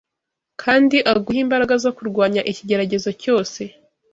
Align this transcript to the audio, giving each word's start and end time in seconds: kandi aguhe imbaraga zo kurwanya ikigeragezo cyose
kandi 0.61 0.97
aguhe 1.11 1.39
imbaraga 1.45 1.75
zo 1.83 1.91
kurwanya 1.97 2.41
ikigeragezo 2.51 3.09
cyose 3.21 3.61